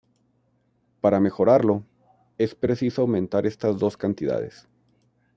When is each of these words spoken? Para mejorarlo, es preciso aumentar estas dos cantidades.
Para 0.99 1.19
mejorarlo, 1.19 1.83
es 2.39 2.55
preciso 2.55 3.03
aumentar 3.03 3.45
estas 3.45 3.77
dos 3.77 3.97
cantidades. 3.97 4.67